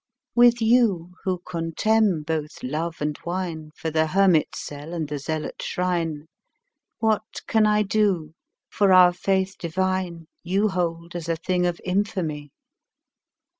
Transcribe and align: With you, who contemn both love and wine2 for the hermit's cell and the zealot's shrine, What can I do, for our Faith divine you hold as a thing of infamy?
With 0.33 0.63
you, 0.63 1.13
who 1.25 1.43
contemn 1.47 2.23
both 2.23 2.63
love 2.63 3.03
and 3.03 3.13
wine2 3.19 3.69
for 3.75 3.91
the 3.91 4.07
hermit's 4.07 4.59
cell 4.59 4.93
and 4.95 5.07
the 5.07 5.19
zealot's 5.19 5.63
shrine, 5.63 6.25
What 6.97 7.41
can 7.45 7.67
I 7.67 7.83
do, 7.83 8.33
for 8.67 8.91
our 8.93 9.13
Faith 9.13 9.57
divine 9.59 10.25
you 10.41 10.69
hold 10.69 11.15
as 11.15 11.29
a 11.29 11.35
thing 11.35 11.67
of 11.67 11.79
infamy? 11.85 12.49